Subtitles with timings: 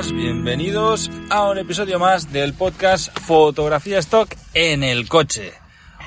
[0.00, 5.52] Buenas, bienvenidos a un episodio más del podcast Fotografía Stock en el coche.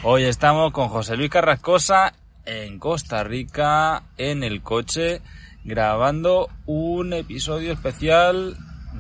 [0.02, 2.12] Hoy estamos con José Luis Carrascosa
[2.44, 5.22] en Costa Rica en el coche
[5.64, 8.58] grabando un episodio especial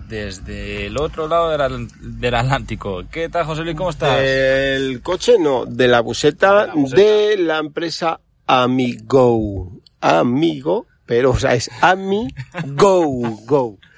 [0.07, 1.87] desde el otro lado del,
[2.19, 3.01] del Atlántico.
[3.11, 3.75] ¿Qué tal, José Luis?
[3.75, 4.19] ¿Cómo estás?
[4.21, 7.01] El coche no, de la buseta De la buseta.
[7.01, 9.71] de la empresa Amigo.
[10.01, 12.29] Amigo, pero o sea, es Amigo,
[12.75, 13.79] go.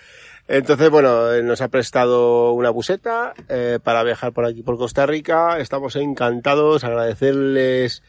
[0.48, 5.06] Entonces, bueno, eh, nos ha prestado una buseta eh, para viajar por aquí por Costa
[5.08, 5.58] Rica.
[5.60, 8.04] Estamos encantados, agradecerles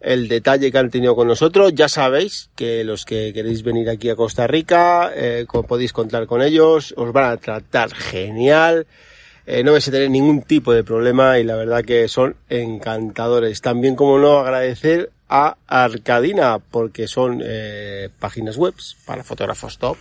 [0.00, 1.74] el detalle que han tenido con nosotros.
[1.74, 6.42] Ya sabéis que los que queréis venir aquí a Costa Rica, eh, podéis contar con
[6.42, 8.86] ellos, os van a tratar genial.
[9.64, 13.60] No vais a tener ningún tipo de problema y la verdad que son encantadores.
[13.60, 17.42] También, como no, agradecer a Arcadina porque son
[18.20, 18.74] páginas web
[19.06, 19.96] para fotógrafos top.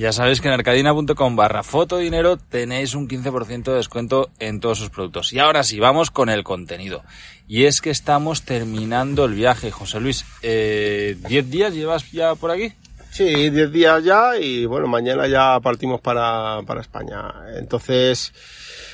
[0.00, 4.88] Ya sabéis que en arcadina.com barra fotodinero tenéis un 15% de descuento en todos sus
[4.88, 5.34] productos.
[5.34, 7.04] Y ahora sí, vamos con el contenido.
[7.46, 10.24] Y es que estamos terminando el viaje, José Luis.
[10.40, 12.72] Eh, ¿10 días llevas ya por aquí?
[13.10, 17.34] Sí, 10 días ya y bueno, mañana ya partimos para, para España.
[17.58, 18.32] Entonces,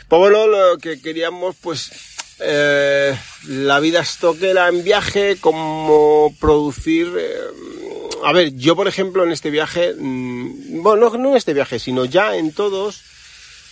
[0.09, 1.93] pues bueno, lo que queríamos pues
[2.41, 7.13] eh, la vida estoquera en viaje, como producir...
[7.17, 7.86] eh,
[8.27, 12.05] a ver, yo por ejemplo en este viaje, mm, bueno, no, en este viaje, sino
[12.05, 13.05] ya en todos,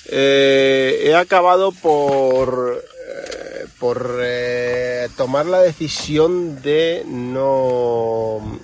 [0.07, 8.61] eh, he acabado por, eh, por eh, tomar la decisión de no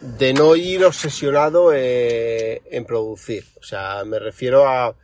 [0.00, 3.44] de no ir obsesionado eh, en producir.
[3.60, 4.94] O sea, me refiero a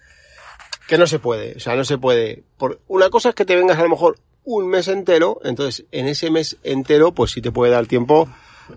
[0.89, 1.57] que no se puede.
[1.57, 2.45] O sea, no se puede.
[2.57, 6.09] Por, una cosa es que te vengas a lo mejor un mes entero, entonces en
[6.09, 8.27] ese mes entero, pues sí te puede dar tiempo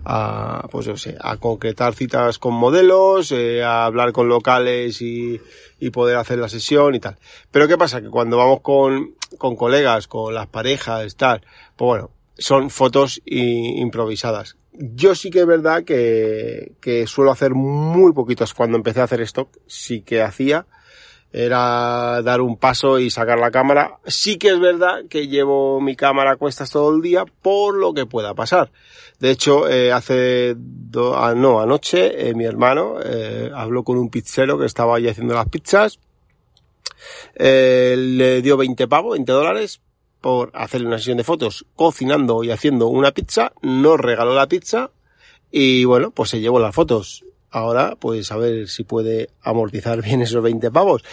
[0.04, 5.40] a, pues yo sé, a concretar citas con modelos, eh, a hablar con locales y,
[5.78, 7.16] y poder hacer la sesión y tal.
[7.50, 8.00] Pero ¿qué pasa?
[8.00, 11.42] Que cuando vamos con, con colegas, con las parejas, tal,
[11.76, 14.56] pues bueno, son fotos improvisadas.
[14.72, 18.54] Yo sí que es verdad que, que suelo hacer muy poquitos.
[18.54, 20.66] Cuando empecé a hacer stock, sí que hacía.
[21.36, 23.98] Era dar un paso y sacar la cámara.
[24.06, 27.92] Sí que es verdad que llevo mi cámara a cuestas todo el día por lo
[27.92, 28.70] que pueda pasar.
[29.18, 34.10] De hecho, eh, hace, do- ah, no, anoche, eh, mi hermano, eh, habló con un
[34.10, 35.98] pizzero que estaba ahí haciendo las pizzas.
[37.36, 39.80] Le dio 20 pavos, 20 dólares
[40.20, 44.90] por hacerle una sesión de fotos cocinando y haciendo una pizza, nos regaló la pizza
[45.50, 47.24] y bueno, pues se llevó las fotos.
[47.54, 51.04] Ahora, pues a ver si puede amortizar bien esos 20 pavos.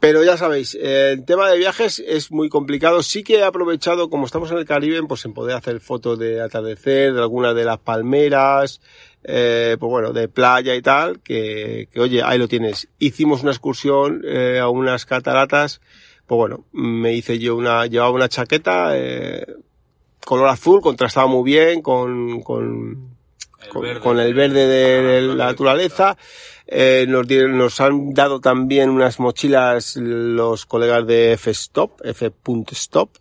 [0.00, 3.02] Pero ya sabéis, el tema de viajes es muy complicado.
[3.02, 6.40] Sí que he aprovechado, como estamos en el Caribe, pues en poder hacer fotos de
[6.40, 8.80] atardecer, de alguna de las palmeras,
[9.24, 12.88] eh, pues bueno, de playa y tal, que, que oye, ahí lo tienes.
[12.98, 15.82] Hicimos una excursión eh, a unas cataratas,
[16.26, 19.44] pues bueno, me hice yo una, llevaba una chaqueta, eh,
[20.24, 23.12] color azul, contrastaba muy bien con, con,
[23.68, 26.16] con, con el verde de, de la naturaleza.
[26.66, 33.18] Eh, nos han dado también unas mochilas los colegas de F-Stop, F.Stop.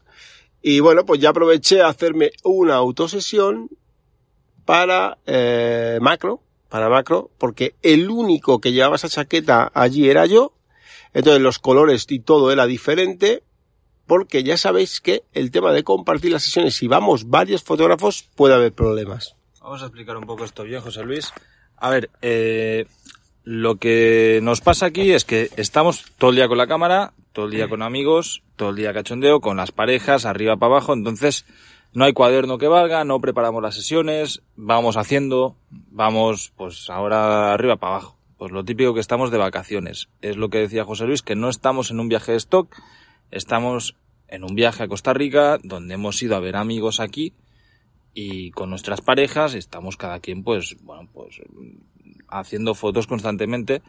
[0.61, 3.69] Y bueno, pues ya aproveché a hacerme una autosesión
[4.63, 10.53] para eh, macro, para macro, porque el único que llevaba esa chaqueta allí era yo.
[11.13, 13.43] Entonces los colores y todo era diferente,
[14.07, 18.53] porque ya sabéis que el tema de compartir las sesiones, si vamos varios fotógrafos, puede
[18.53, 19.35] haber problemas.
[19.61, 21.31] Vamos a explicar un poco esto bien, José Luis.
[21.77, 22.87] A ver, eh,
[23.43, 27.45] lo que nos pasa aquí es que estamos todo el día con la cámara, todo
[27.45, 31.45] el día con amigos, todo el día cachondeo, con las parejas, arriba para abajo, entonces
[31.93, 37.75] no hay cuaderno que valga, no preparamos las sesiones, vamos haciendo, vamos pues ahora arriba
[37.75, 38.17] para abajo.
[38.37, 40.09] Pues lo típico que estamos de vacaciones.
[40.23, 42.75] Es lo que decía José Luis, que no estamos en un viaje de stock,
[43.29, 43.95] estamos
[44.27, 47.33] en un viaje a Costa Rica, donde hemos ido a ver amigos aquí,
[48.13, 51.41] y con nuestras parejas estamos cada quien pues bueno pues
[52.27, 53.81] haciendo fotos constantemente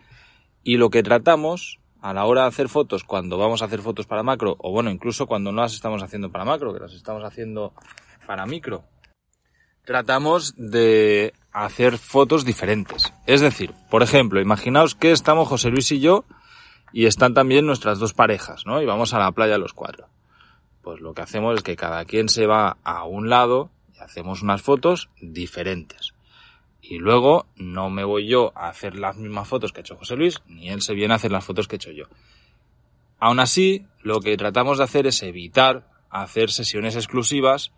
[0.63, 4.07] y lo que tratamos a la hora de hacer fotos cuando vamos a hacer fotos
[4.07, 7.25] para macro o bueno incluso cuando no las estamos haciendo para macro que las estamos
[7.25, 7.73] haciendo
[8.27, 8.85] para micro
[9.85, 13.13] tratamos de hacer fotos diferentes.
[13.27, 16.25] Es decir, por ejemplo, imaginaos que estamos José Luis y yo
[16.93, 18.81] y están también nuestras dos parejas, ¿no?
[18.81, 20.09] Y vamos a la playa los cuatro.
[20.83, 23.71] Pues lo que hacemos es que cada quien se va a un lado
[24.03, 26.15] hacemos unas fotos diferentes.
[26.81, 30.17] Y luego no me voy yo a hacer las mismas fotos que ha hecho José
[30.17, 32.07] Luis, ni él se viene a hacer las fotos que he hecho yo.
[33.19, 37.73] Aún así, lo que tratamos de hacer es evitar hacer sesiones exclusivas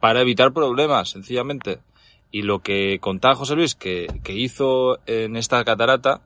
[0.00, 1.80] para evitar problemas, sencillamente.
[2.30, 6.22] Y lo que contaba José Luis que, que hizo en esta catarata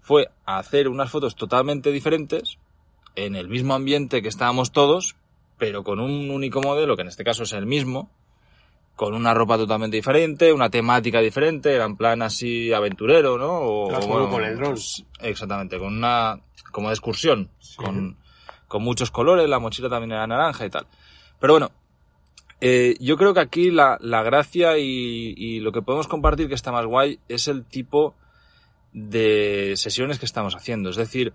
[0.00, 2.58] fue hacer unas fotos totalmente diferentes
[3.14, 5.16] en el mismo ambiente que estábamos todos,
[5.58, 8.10] pero con un único modelo, que en este caso es el mismo,
[8.98, 13.52] con una ropa totalmente diferente, una temática diferente, era en plan así aventurero, ¿no?
[13.60, 14.72] O, La o foto con el dron.
[14.72, 16.40] pues, Exactamente, con una,
[16.72, 18.16] como de excursión, con,
[18.66, 20.88] con muchos colores, la mochila también era naranja y tal.
[21.38, 21.70] Pero bueno,
[22.60, 26.56] eh, yo creo que aquí la, la gracia y, y lo que podemos compartir que
[26.56, 28.16] está más guay es el tipo
[28.92, 30.90] de sesiones que estamos haciendo.
[30.90, 31.32] Es decir,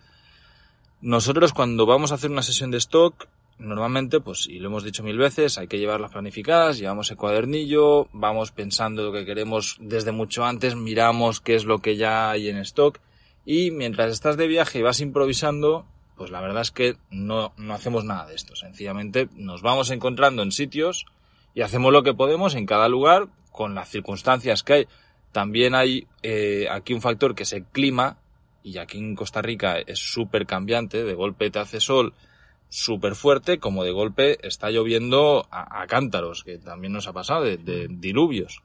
[1.00, 3.25] nosotros cuando vamos a hacer una sesión de stock,
[3.58, 8.08] normalmente, pues, y lo hemos dicho mil veces, hay que llevarlas planificadas, llevamos el cuadernillo,
[8.12, 12.50] vamos pensando lo que queremos desde mucho antes, miramos qué es lo que ya hay
[12.50, 13.00] en stock,
[13.46, 15.86] y mientras estás de viaje y vas improvisando,
[16.16, 18.56] pues la verdad es que no, no hacemos nada de esto.
[18.56, 21.06] Sencillamente nos vamos encontrando en sitios
[21.54, 24.88] y hacemos lo que podemos en cada lugar con las circunstancias que hay.
[25.32, 28.18] También hay eh, aquí un factor que es el clima,
[28.64, 32.14] y aquí en Costa Rica es súper cambiante, de golpe te hace sol
[32.74, 37.44] súper fuerte, como de golpe está lloviendo a, a cántaros, que también nos ha pasado,
[37.44, 38.64] de, de diluvios.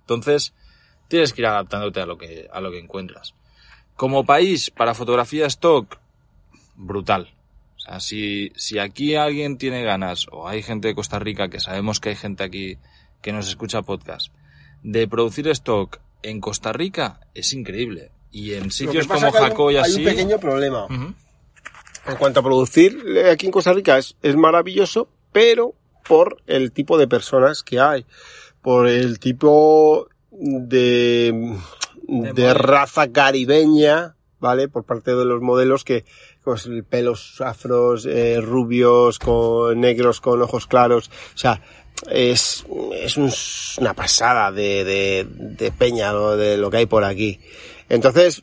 [0.00, 0.54] Entonces,
[1.08, 3.34] tienes que ir adaptándote a lo que, a lo que encuentras.
[3.96, 5.98] Como país, para fotografía stock,
[6.74, 7.34] brutal.
[7.76, 11.60] O sea, si, si aquí alguien tiene ganas, o hay gente de Costa Rica, que
[11.60, 12.78] sabemos que hay gente aquí
[13.20, 14.32] que nos escucha podcast,
[14.82, 18.10] de producir stock en Costa Rica, es increíble.
[18.30, 19.98] Y en sitios como hay Jaco y hay así.
[19.98, 20.86] un pequeño problema.
[22.06, 25.74] En cuanto a producir eh, aquí en Costa Rica es, es maravilloso, pero
[26.06, 28.04] por el tipo de personas que hay,
[28.60, 31.56] por el tipo de,
[32.08, 34.68] de raza caribeña, ¿vale?
[34.68, 36.04] Por parte de los modelos que,
[36.42, 41.62] pues, pelos afros, eh, rubios, con negros, con ojos claros, o sea,
[42.10, 42.64] es,
[42.94, 43.32] es un-
[43.78, 46.36] una pasada de, de, de peña ¿no?
[46.36, 47.38] de lo que hay por aquí.
[47.88, 48.42] Entonces,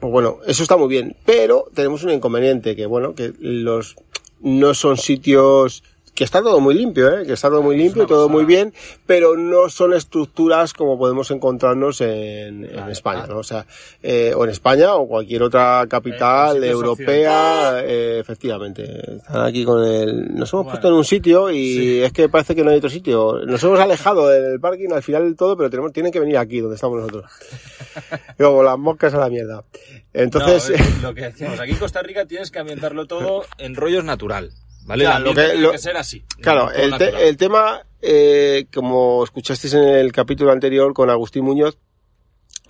[0.00, 3.96] pues bueno, eso está muy bien, pero tenemos un inconveniente, que bueno, que los
[4.40, 5.82] no son sitios
[6.16, 7.24] que está todo muy limpio, ¿eh?
[7.26, 8.32] que está todo muy limpio, una todo pasada.
[8.36, 8.74] muy bien,
[9.06, 13.38] pero no son estructuras como podemos encontrarnos en, en España, ¿no?
[13.38, 13.66] O sea,
[14.02, 19.16] eh, o en España o cualquier otra capital sitios europea, eh, efectivamente.
[19.16, 20.70] Están aquí con el, nos hemos Bueno.
[20.70, 22.02] puesto en un sitio y Sí.
[22.02, 23.40] es que parece que no hay otro sitio.
[23.46, 26.60] Nos hemos alejado del parking al final del todo, pero tenemos, tienen que venir aquí
[26.60, 27.30] donde estamos nosotros.
[28.38, 29.64] Y como las moscas a la mierda.
[30.12, 33.74] Entonces, No, ver, lo que decíamos, aquí en Costa Rica tienes que ambientarlo todo en
[33.74, 34.50] rollos natural.
[34.86, 35.04] ¿Vale?
[35.04, 36.22] Claro, lo que- tiene lo- que ser así.
[36.40, 36.68] Claro,
[36.98, 41.76] te- el tema, eh, como escuchasteis en el capítulo anterior con Agustín Muñoz,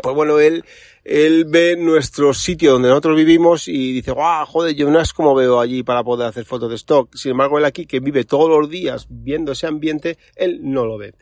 [0.02, 0.64] pues bueno, él,
[1.04, 5.34] él ve nuestro sitio donde nosotros vivimos y dice, guau, joder, yo no es como
[5.34, 7.14] veo allí para poder hacer fotos de stock.
[7.14, 10.98] Sin embargo, él aquí, que vive todos los días viendo ese ambiente, él no lo
[10.98, 11.14] ve.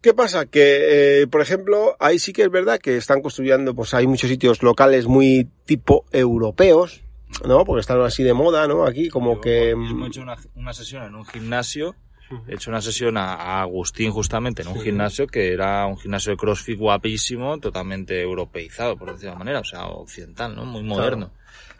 [0.00, 0.46] ¿Qué pasa?
[0.46, 4.30] Que, eh, por ejemplo, ahí sí que es verdad que están construyendo, pues hay muchos
[4.30, 7.02] sitios locales muy tipo europeos,
[7.46, 7.64] ¿no?
[7.64, 8.84] Porque están así de moda, ¿no?
[8.84, 9.74] Aquí como Yo que...
[9.74, 11.94] hoy mismo he hecho una, una sesión en un gimnasio.
[12.48, 16.32] He hecho una sesión a, a Agustín justamente en un gimnasio que era un gimnasio
[16.32, 20.64] de CrossFit guapísimo, totalmente europeizado, por decirlo de manera, o sea, occidental, ¿no?
[20.64, 21.30] Muy moderno.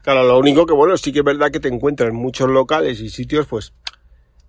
[0.02, 3.00] Claro, lo único que bueno, sí que es verdad que te encuentras en muchos locales
[3.00, 3.72] y sitios, pues,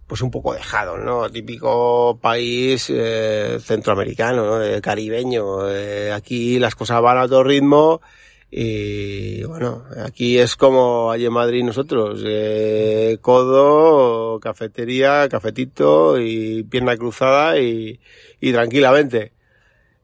[0.05, 1.27] pues un poco dejados, ¿no?
[1.31, 4.61] Típico país eh, centroamericano, ¿no?
[4.61, 5.67] Eh, caribeño.
[5.67, 8.01] Eh, aquí las cosas van a todo ritmo
[8.49, 16.95] y bueno, aquí es como allí en Madrid nosotros, eh, codo, cafetería, cafetito y pierna
[16.95, 17.99] cruzada y,
[18.39, 19.33] y tranquilamente.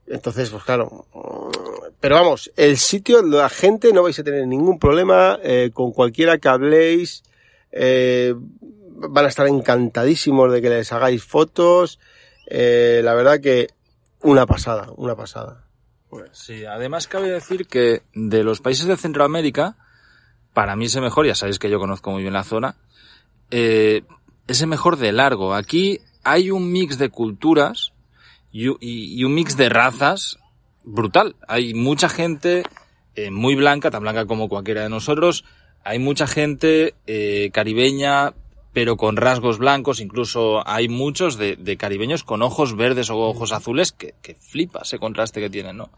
[0.07, 1.07] Entonces, pues claro.
[1.99, 6.37] Pero vamos, el sitio, la gente no vais a tener ningún problema eh, con cualquiera
[6.37, 7.23] que habléis.
[7.71, 8.35] eh,
[8.95, 11.99] van a estar encantadísimos de que les hagáis fotos.
[12.47, 13.69] Eh, la verdad que
[14.21, 15.65] una pasada, una pasada.
[16.31, 19.75] Sí, además cabe decir que de los países de Centroamérica,
[20.53, 22.75] para mí es el mejor, ya sabéis que yo conozco muy bien la zona,
[23.51, 24.03] eh,
[24.47, 25.53] es el mejor de largo.
[25.53, 27.93] Aquí hay un mix de culturas
[28.51, 30.37] y un mix de razas
[30.83, 31.35] brutal.
[31.47, 32.63] Hay mucha gente
[33.15, 35.45] eh, muy blanca, tan blanca como cualquiera de nosotros.
[35.83, 38.33] Hay mucha gente eh, caribeña,
[38.73, 43.51] pero con rasgos blancos, incluso hay muchos de, de caribeños con ojos verdes o ojos
[43.51, 45.91] azules que, que flipa ese contraste que tienen, ¿no?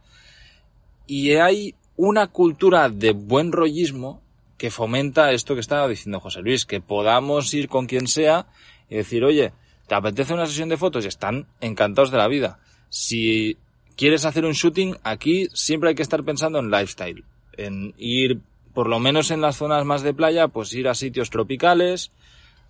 [1.08, 4.22] Y hay una cultura de buen rollismo
[4.58, 8.48] que fomenta esto que estaba diciendo José Luis, que podamos ir con quien sea
[8.90, 9.54] y decir, oye,
[9.88, 11.06] ¿te apetece una sesión de fotos?
[11.06, 12.60] Y están encantados de la vida.
[12.90, 13.58] Si
[13.96, 17.24] quieres hacer un shooting, aquí siempre hay que estar pensando en lifestyle,
[17.58, 18.40] en ir,
[18.74, 22.12] por lo menos en las zonas más de playa, pues ir a sitios tropicales,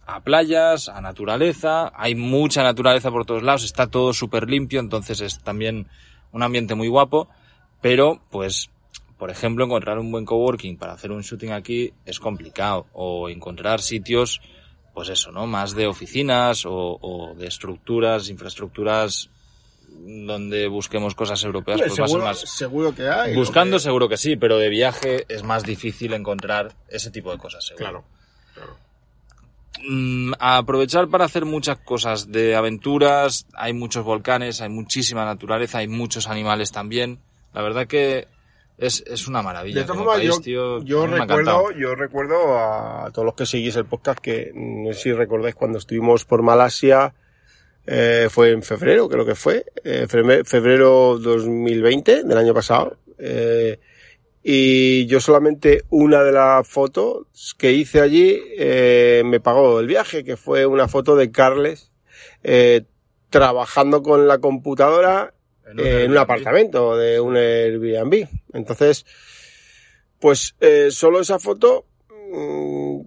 [0.06, 5.22] a playas, a naturaleza, hay mucha naturaleza por todos lados, está todo súper limpio, entonces
[5.22, 5.88] es también
[6.32, 7.28] un ambiente muy guapo,
[7.82, 8.70] pero pues
[9.18, 12.88] por ejemplo, encontrar un buen coworking para hacer un shooting aquí es complicado.
[12.94, 14.42] O encontrar sitios,
[14.94, 15.48] pues eso, ¿no?
[15.48, 19.30] Más de oficinas o, o de estructuras, infraestructuras
[19.88, 22.40] donde busquemos cosas europeas, pues va a ser más...
[22.40, 23.34] seguro que hay.
[23.34, 27.66] Buscando seguro que sí, pero de viaje es más difícil encontrar ese tipo de cosas,
[27.66, 27.86] seguro.
[27.86, 28.04] Claro,
[28.54, 28.78] claro.
[29.84, 35.80] Mm, a aprovechar para hacer muchas cosas de aventuras, hay muchos volcanes, hay muchísima naturaleza,
[35.80, 37.20] hay muchos animales también.
[37.54, 38.28] La verdad que
[38.78, 39.82] es, es una maravilla.
[39.82, 43.86] De todas formas, yo, tío, yo recuerdo, yo recuerdo a todos los que seguís el
[43.86, 47.14] podcast que no sé si recordáis cuando estuvimos por Malasia,
[47.86, 53.80] eh, fue en febrero, creo que fue, eh, febrero, febrero 2020 del año pasado, eh,
[54.48, 60.24] y yo solamente una de las fotos que hice allí eh, me pagó el viaje,
[60.24, 61.92] que fue una foto de Carles
[62.44, 62.84] eh,
[63.32, 65.34] trabajando con la computadora
[65.66, 66.20] En un eh, en un Airbnb.
[66.20, 68.28] apartamento de un Airbnb.
[68.54, 69.08] Entonces,
[70.20, 71.88] pues eh, solo esa foto
[72.32, 73.02] mm,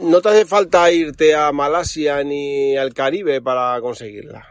[0.00, 4.46] no te hace falta irte a Malasia ni al Caribe para conseguirla.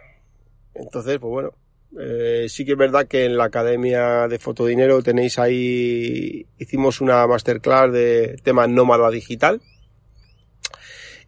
[0.74, 1.54] Entonces, pues bueno,
[2.00, 7.26] eh, sí que es verdad que en la Academia de Fotodinero tenéis ahí, hicimos una
[7.28, 9.62] masterclass de tema nómada digital.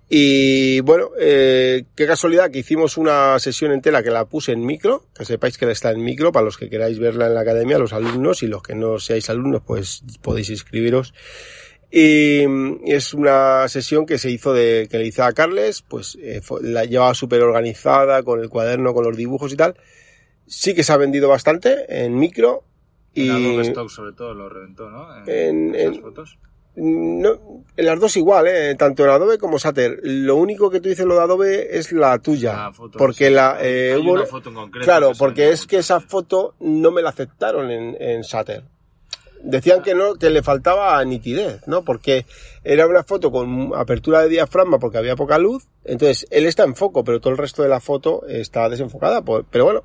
[0.09, 5.05] Y bueno, eh, qué casualidad que hicimos una sesión entera que la puse en micro,
[5.13, 7.91] que sepáis que está en micro para los que queráis verla en la academia, los
[7.91, 11.13] alumnos y los que no seáis alumnos pues podéis inscribiros.
[11.91, 12.43] Y,
[12.85, 16.85] es una sesión que se hizo de, que le hice a Carles, pues eh, la
[16.85, 19.75] llevaba súper organizada con el cuaderno, con los dibujos y tal.
[20.47, 22.63] Sí que se ha vendido bastante en micro.
[23.13, 25.07] Y En Adobe Stock sobre todo lo reventó, ¿no?
[25.27, 26.37] En- esas en- fotos.
[26.75, 28.75] no, en las dos igual, ¿eh?
[28.75, 29.99] tanto en Adobe como Sater.
[30.03, 32.53] Lo único que tú dices lo de Adobe es la tuya.
[32.53, 33.33] La foto, porque sí.
[33.33, 37.01] la, eh, hubo- una foto en concreto claro, porque es que esa foto no me
[37.01, 38.63] la aceptaron en, en Sater.
[39.43, 41.83] Decían que no, que le faltaba nitidez, ¿no?
[41.83, 42.25] Porque
[42.63, 45.67] era una foto con apertura de diafragma porque había poca luz.
[45.85, 49.21] Entonces, él está en foco, pero todo el resto de la foto está desenfocada.
[49.21, 49.83] Pues, pero bueno,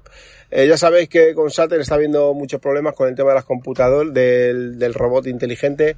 [0.50, 3.44] eh, ya sabéis que con Sater está habiendo muchos problemas con el tema de las
[3.44, 5.96] computadoras, del, del robot inteligente.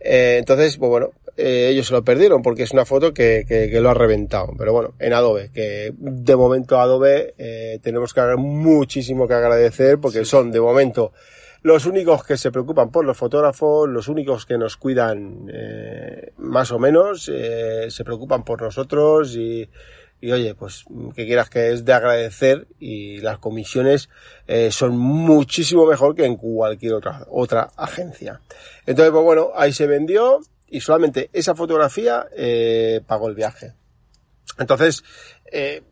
[0.00, 3.70] Eh, entonces, pues bueno, eh, ellos se lo perdieron porque es una foto que, que,
[3.70, 4.52] que lo ha reventado.
[4.58, 10.24] Pero bueno, en Adobe, que de momento Adobe eh, tenemos que muchísimo que agradecer porque
[10.24, 11.12] son de momento
[11.62, 16.72] los únicos que se preocupan por los fotógrafos, los únicos que nos cuidan eh, más
[16.72, 19.68] o menos, eh, se preocupan por nosotros y,
[20.20, 24.10] y oye, pues que quieras que es de agradecer y las comisiones
[24.46, 28.40] eh, son muchísimo mejor que en cualquier otra, otra agencia.
[28.86, 33.74] Entonces, pues bueno, ahí se vendió y solamente esa fotografía eh, pagó el viaje.
[34.58, 35.02] Entonces,
[35.50, 35.82] eh,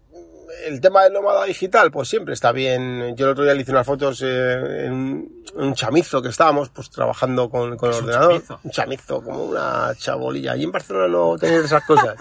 [0.64, 3.14] el tema del nómada digital, pues siempre está bien.
[3.17, 6.90] Yo el otro día le hice unas fotos eh, en un, chamizo que estábamos, pues
[6.90, 8.33] trabajando con, con el ¿Es un ordenador.
[8.35, 8.61] chamizo?
[8.62, 10.52] Un chamizo, como una chabolilla.
[10.52, 12.17] Allí en Barcelona no tenéis esas cosas.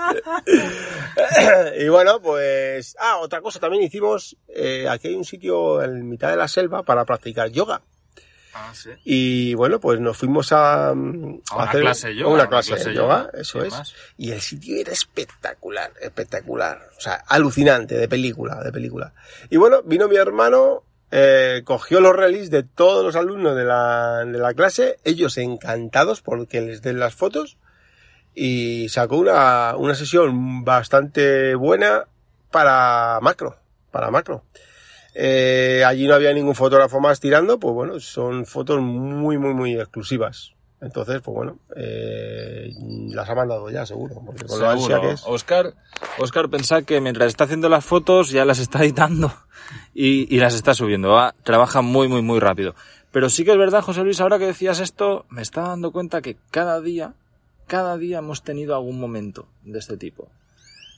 [1.80, 2.96] y bueno, pues...
[3.00, 4.36] Ah, otra cosa, también hicimos...
[4.48, 7.82] Eh, aquí hay un sitio en mitad de la selva para practicar yoga.
[8.60, 8.90] Ah, sí.
[9.04, 12.96] Y bueno, pues nos fuimos a, A una clase de yoga, una una clase, de
[12.96, 13.72] yoga, yoga, eso es.
[13.72, 13.94] más.
[14.18, 16.90] Y el sitio era espectacular, espectacular.
[16.98, 19.14] O sea, alucinante, de película, de película.
[19.52, 24.26] Y bueno, vino mi hermano, eh, cogió los release de todos los alumnos de la,
[24.26, 27.58] de la clase, ellos encantados porque les den las fotos,
[28.34, 32.06] y sacó una, una sesión bastante buena
[32.50, 33.58] para macro,
[33.92, 34.44] para macro.
[35.20, 39.74] Eh, allí no había ningún fotógrafo más tirando, pues bueno, son fotos muy, muy, muy
[39.74, 40.52] exclusivas.
[40.80, 42.70] Entonces, pues bueno, eh,
[43.10, 44.22] las ha mandado ya, seguro.
[44.24, 45.02] Porque con lo ansia Seguro.
[45.02, 45.24] que es.
[45.26, 45.74] Oscar,
[46.20, 49.34] Oscar, pensad que mientras está haciendo las fotos ya las está editando
[49.96, 51.10] y, y las está subiendo.
[51.10, 52.76] Va, trabaja muy, muy, muy rápido.
[53.12, 56.22] Pero sí que es verdad, José Luis, ahora que decías esto, me estaba dando cuenta
[56.22, 57.14] que cada día,
[57.66, 60.28] cada día hemos tenido algún momento de este tipo.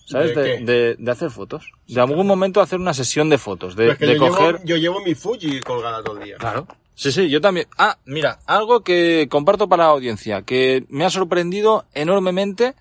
[0.10, 0.36] ¿Sabes?
[0.36, 1.72] ¿De De, de- de hacer fotos.
[1.88, 3.76] De algún momento hacer una sesión de fotos.
[3.76, 4.54] De, es que de yo, coger.
[4.56, 6.38] llevo, yo llevo mi Fuji colgada todo el día.
[6.38, 6.68] Claro.
[6.96, 7.68] Sí, sí, yo también.
[7.78, 12.76] Ah, mira, algo que comparto para la audiencia, que me ha sorprendido enormemente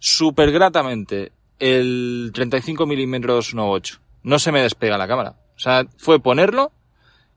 [0.00, 3.98] súper gratamente el 35 milímetros 1.8.
[4.24, 5.36] No se me despega la cámara.
[5.54, 6.72] O sea, fue ponerlo,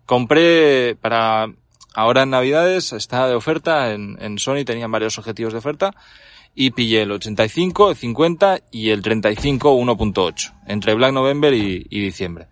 [0.05, 1.47] compré para
[1.93, 5.93] ahora en Navidades, está de oferta, en, en Sony tenían varios objetivos de oferta,
[6.55, 12.47] y pillé el 85, el 50 y el 35 1.8, entre Black November y, diciembre.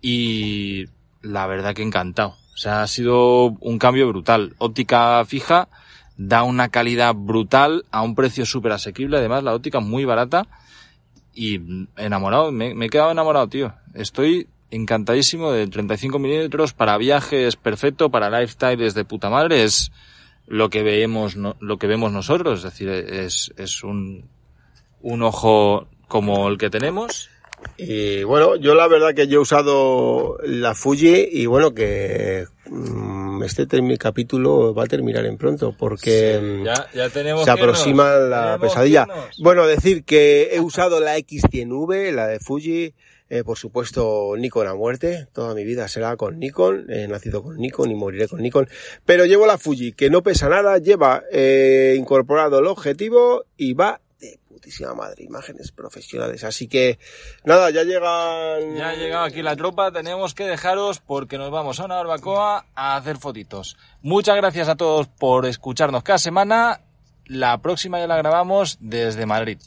[0.00, 0.86] Y
[1.22, 2.30] la verdad que encantado.
[2.54, 4.54] O sea, ha sido un cambio brutal.
[4.58, 5.68] Óptica fija
[6.16, 9.18] da una calidad brutal a un precio súper asequible.
[9.18, 10.48] Además, la óptica muy barata.
[11.32, 13.72] Y enamorado, me, he quedado enamorado, tío.
[13.94, 19.62] Estoy encantadísimo de 35 milímetros para viajes, perfecto, para lifestyle es de puta madre.
[19.62, 19.92] Es
[20.46, 22.58] lo que vemos, no, lo que vemos nosotros.
[22.58, 24.28] Es decir, es, es un,
[25.00, 27.30] un ojo como el que tenemos
[27.76, 33.42] y bueno, yo la verdad que yo he usado la Fuji y bueno, que mm,
[33.42, 38.16] este mi capítulo va a terminar en pronto porque sí, ya, ya tenemos se aproxima
[38.16, 39.06] la pesadilla.
[39.38, 42.94] Bueno, decir que he usado la X100V, la de Fuji,
[43.32, 47.56] eh, por supuesto Nikon a muerte, toda mi vida será con Nikon, he nacido con
[47.56, 48.68] Nikon y moriré con Nikon,
[49.06, 54.02] pero llevo la Fuji que no pesa nada, lleva eh, incorporado el objetivo y va
[54.48, 56.44] putísima madre, imágenes profesionales.
[56.44, 56.98] Así que,
[57.42, 58.76] nada, ya llegan...
[58.76, 62.66] Ya ha llegado aquí la tropa, tenemos que dejaros porque nos vamos a una barbacoa
[62.76, 63.76] a hacer fotitos.
[64.02, 66.82] Muchas gracias a todos por escucharnos cada semana.
[67.24, 69.58] La próxima ya la grabamos desde Madrid.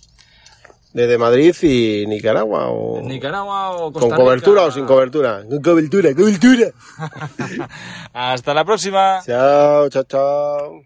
[0.96, 3.02] Desde Madrid y Nicaragua o...
[3.02, 5.44] Nicaragua o Costa ¿Con cobertura o sin cobertura?
[5.44, 6.68] Con cobertura, cobertura.
[8.14, 9.20] Hasta la próxima.
[9.26, 10.86] Chao, chao, chao.